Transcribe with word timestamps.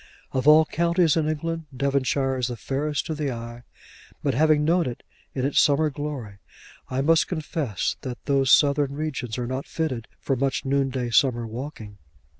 Of 0.33 0.47
all 0.47 0.65
counties 0.65 1.15
in 1.15 1.29
England 1.29 1.65
Devonshire 1.77 2.35
is 2.37 2.47
the 2.47 2.57
fairest 2.57 3.05
to 3.05 3.13
the 3.13 3.31
eye; 3.31 3.61
but, 4.23 4.33
having 4.33 4.65
known 4.65 4.87
it 4.87 5.03
in 5.35 5.45
its 5.45 5.59
summer 5.59 5.91
glory, 5.91 6.39
I 6.89 7.01
must 7.01 7.27
confess 7.27 7.97
that 8.01 8.17
those 8.25 8.51
southern 8.51 8.93
regions 8.95 9.37
are 9.37 9.45
not 9.45 9.67
fitted 9.67 10.07
for 10.19 10.35
much 10.35 10.65
noonday 10.65 11.11
summer 11.11 11.45
walking. 11.45 11.99